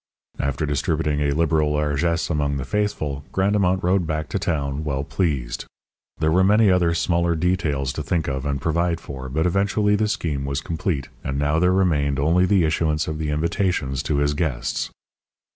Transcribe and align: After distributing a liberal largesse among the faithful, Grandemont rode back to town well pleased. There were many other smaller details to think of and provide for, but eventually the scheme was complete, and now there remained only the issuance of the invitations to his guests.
After 0.39 0.65
distributing 0.65 1.19
a 1.19 1.29
liberal 1.35 1.73
largesse 1.73 2.31
among 2.31 2.57
the 2.57 2.65
faithful, 2.65 3.23
Grandemont 3.31 3.83
rode 3.83 4.07
back 4.07 4.29
to 4.29 4.39
town 4.39 4.83
well 4.83 5.03
pleased. 5.03 5.65
There 6.17 6.31
were 6.31 6.43
many 6.43 6.71
other 6.71 6.95
smaller 6.95 7.35
details 7.35 7.93
to 7.93 8.01
think 8.01 8.27
of 8.27 8.43
and 8.43 8.59
provide 8.59 8.99
for, 8.99 9.29
but 9.29 9.45
eventually 9.45 9.95
the 9.95 10.07
scheme 10.07 10.43
was 10.43 10.59
complete, 10.59 11.09
and 11.23 11.37
now 11.37 11.59
there 11.59 11.71
remained 11.71 12.17
only 12.17 12.47
the 12.47 12.63
issuance 12.63 13.07
of 13.07 13.19
the 13.19 13.29
invitations 13.29 14.01
to 14.01 14.17
his 14.17 14.33
guests. 14.33 14.89